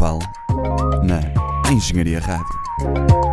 [0.00, 0.18] Carnaval
[1.04, 1.20] na
[1.70, 3.29] Engenharia Rádio.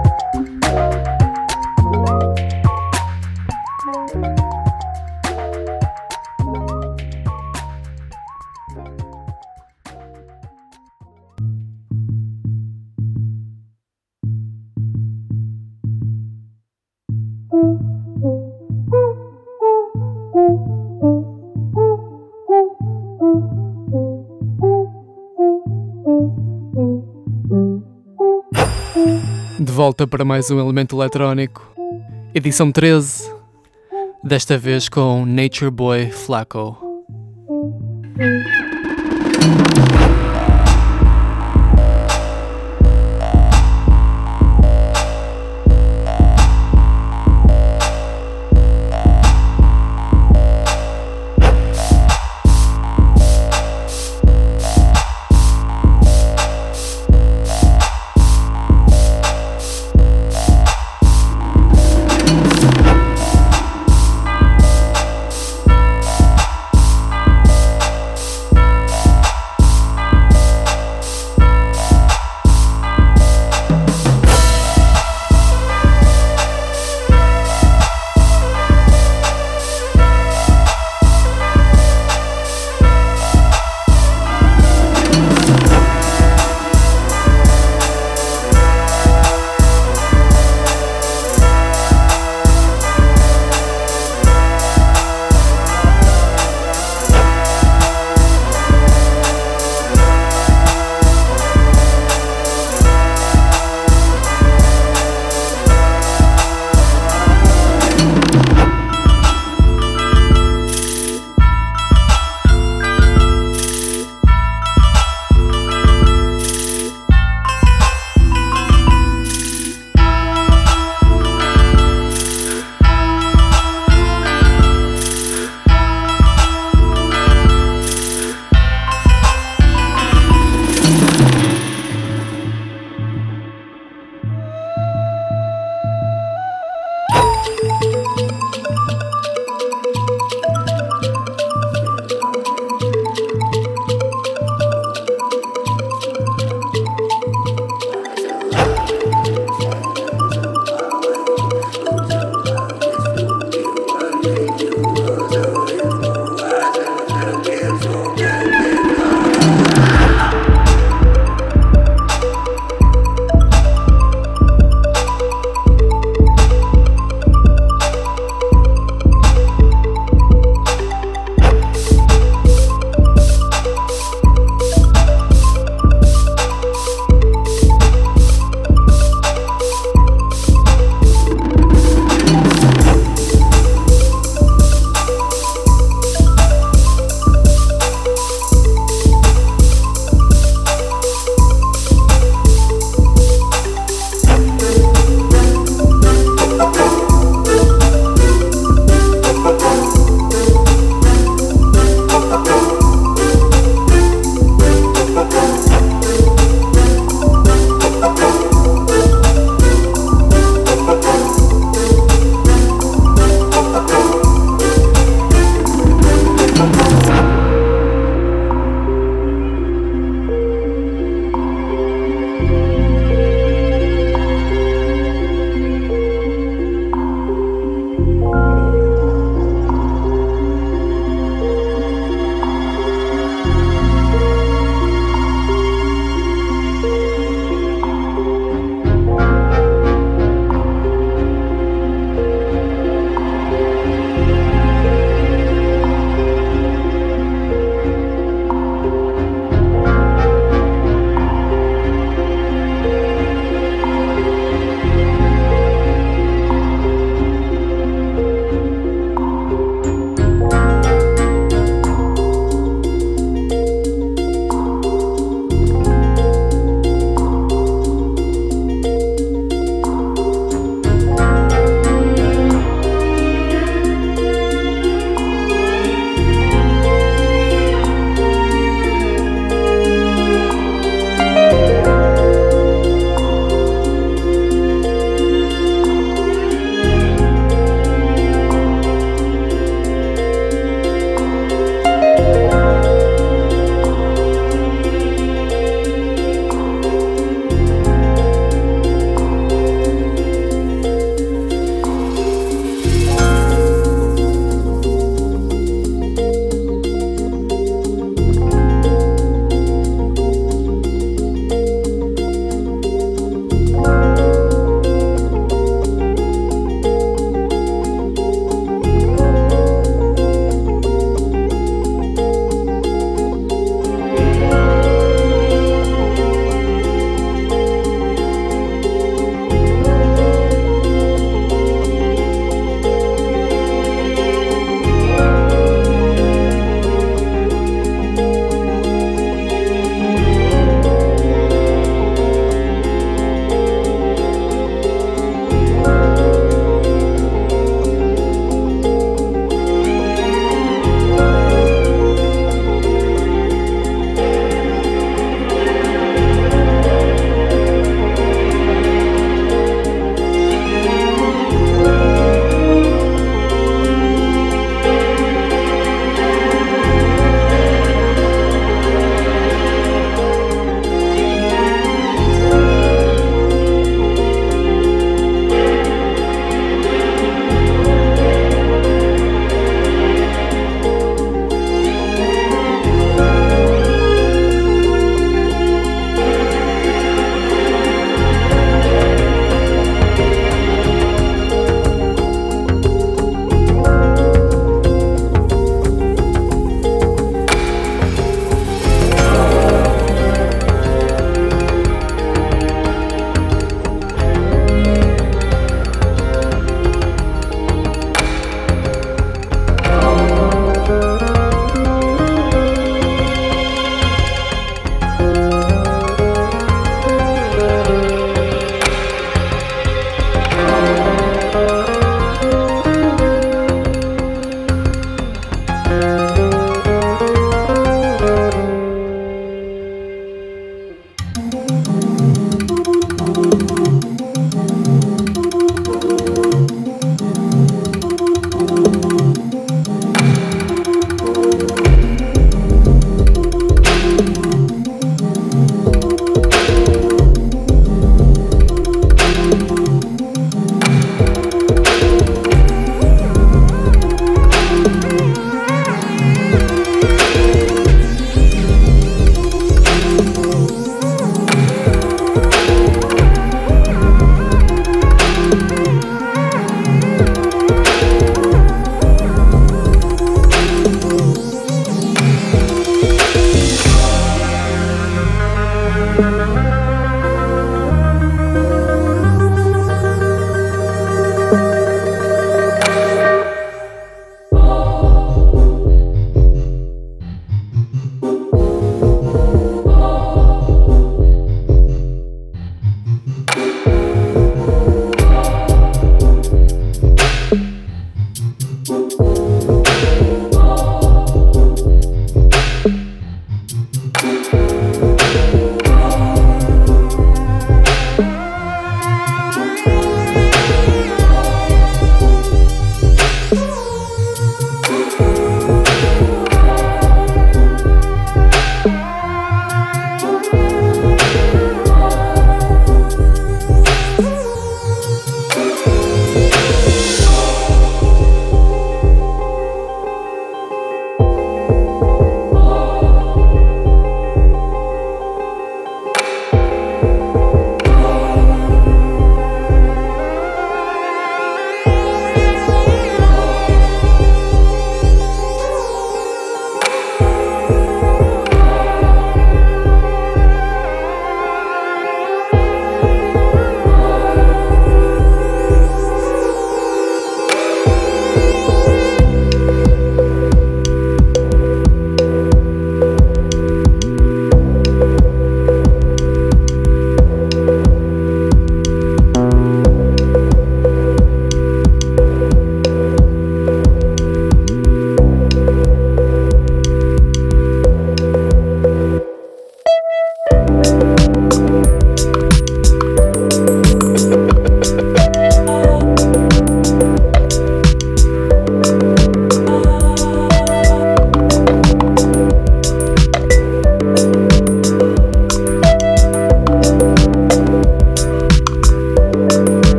[29.87, 31.65] Volta para mais um elemento eletrónico,
[32.35, 33.33] edição 13,
[34.21, 36.77] desta vez com Nature Boy Flaco.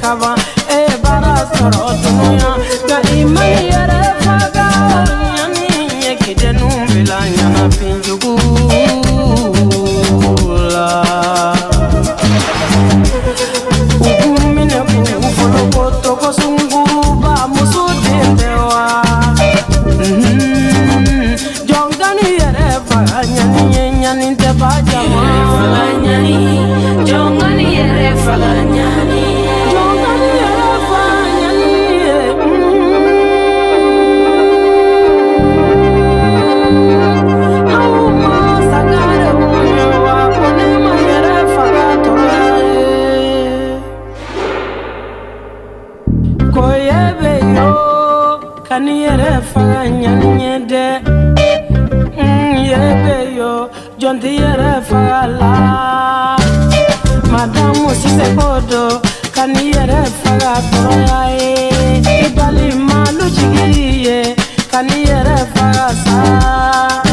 [0.00, 0.33] cavalo
[59.46, 61.52] la n'i yɛrɛ faga tɔɔrɔya ye
[62.24, 63.66] i balima lu jigi
[64.06, 64.18] ye
[64.70, 67.03] ka n'i yɛrɛ faga sa.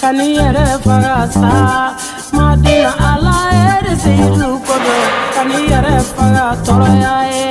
[0.00, 1.52] kaniyɛrɛ faga sa
[2.36, 3.34] madina ala
[3.76, 4.94] ere seyidu kodo
[5.34, 7.46] kaniyɛrɛ faga tɔɔrɔya ye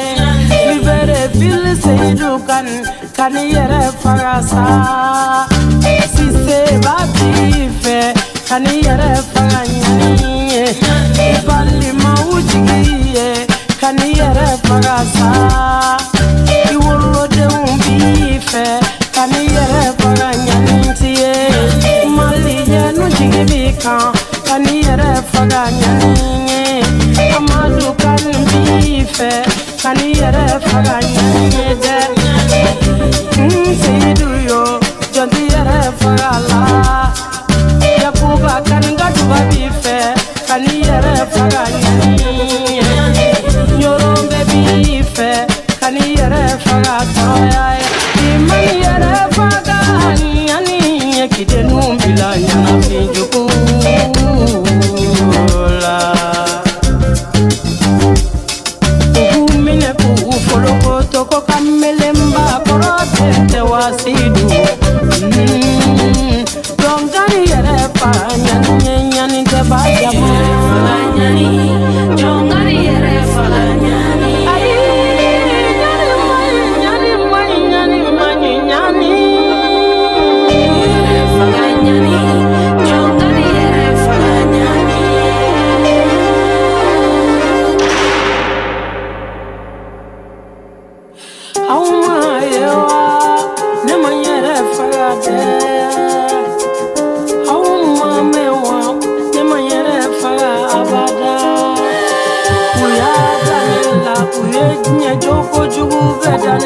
[0.70, 2.76] libere bili seyidu kani
[3.18, 4.64] kaniyɛrɛ faga sa
[6.16, 7.98] sise b'a tigi fɛ
[8.50, 10.66] kaniyɛrɛ faga ɲini ye
[11.28, 12.82] i balimaw jigi
[13.16, 13.30] ye
[13.82, 15.30] kaniyɛrɛ faga sa
[30.84, 32.19] Bye.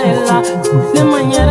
[0.04, 0.44] Nela,
[0.94, 1.42] Nemanya.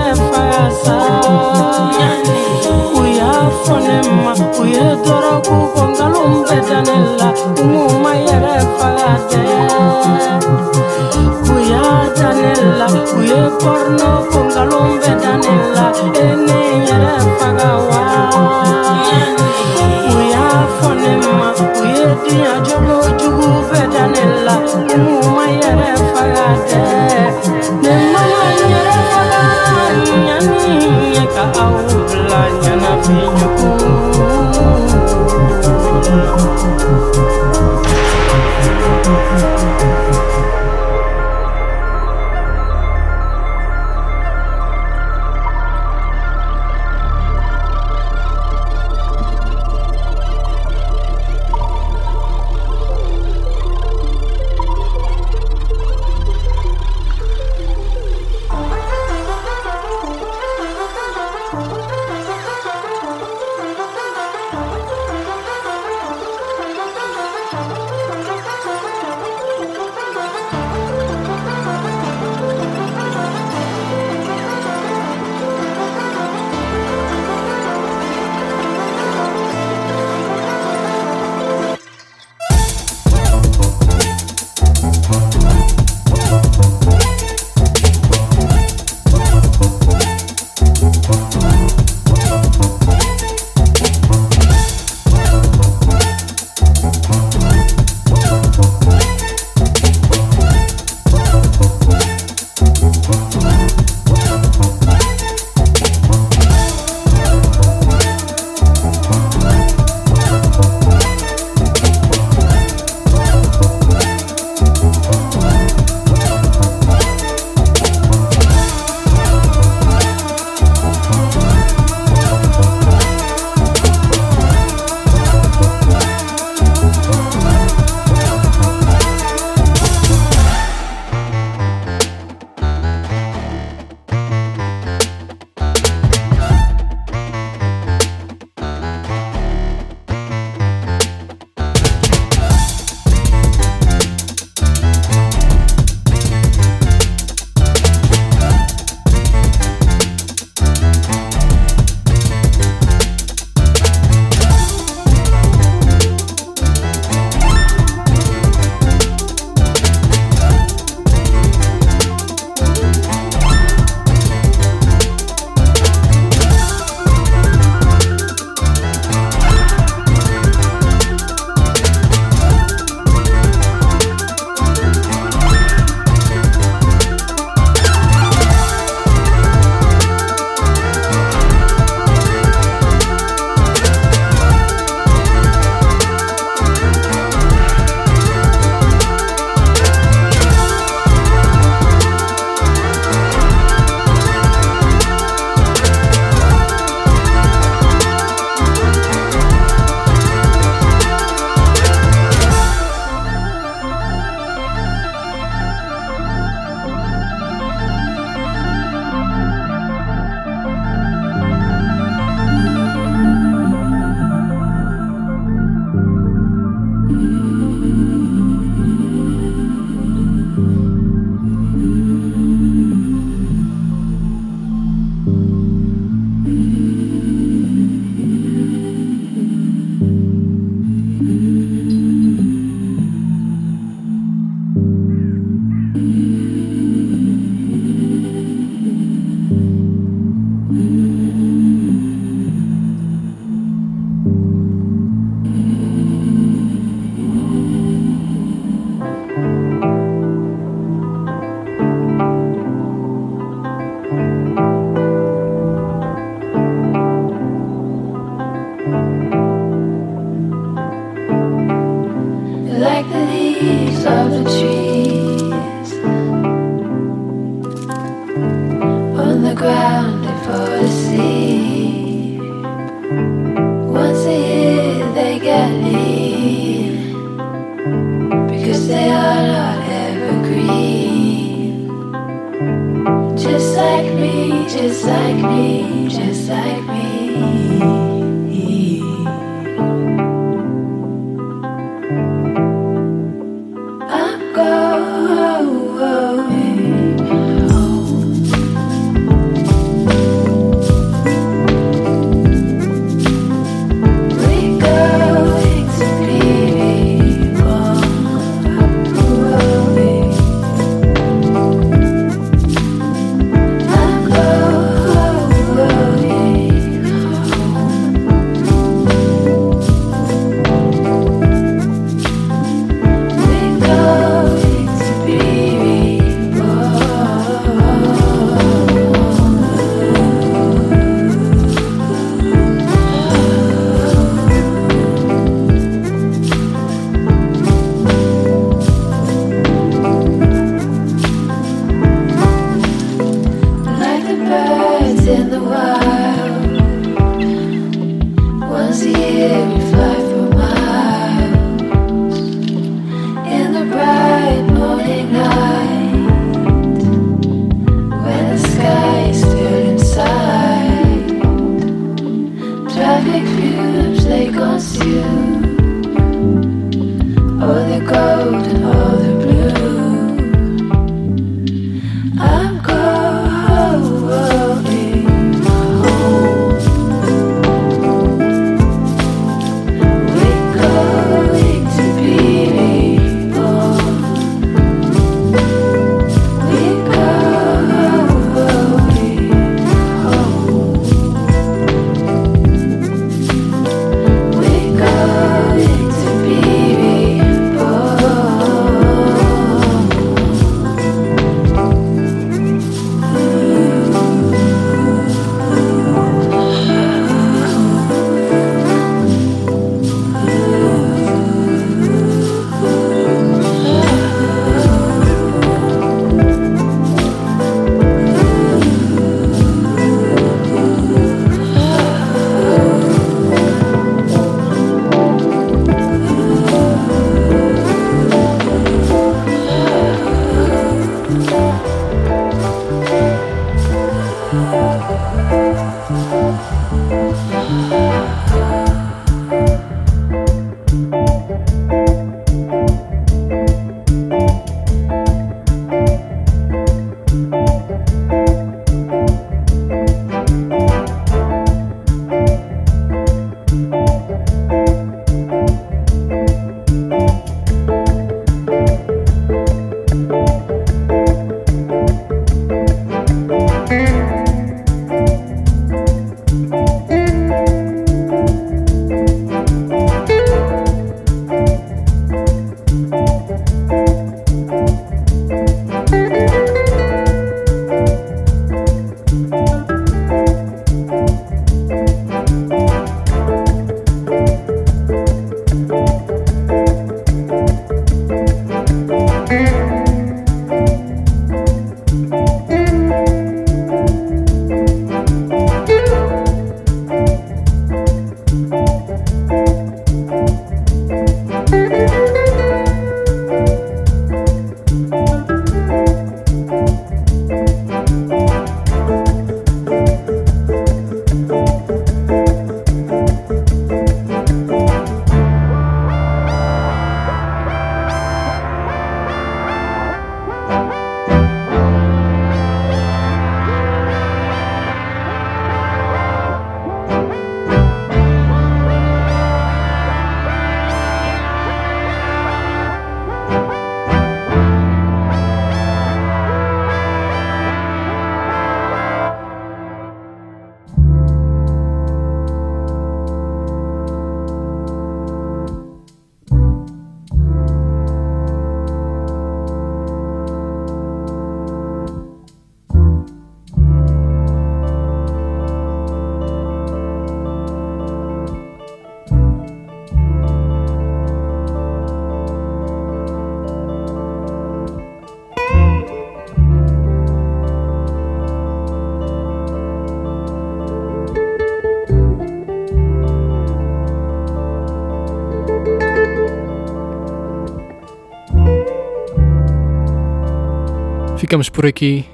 [581.52, 582.24] Ficamos por aqui.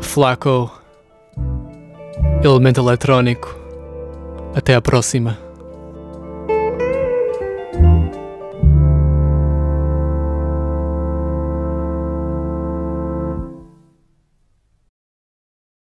[0.00, 0.70] Flaco,
[2.44, 3.58] elemento eletrónico.
[4.54, 5.47] Até à próxima.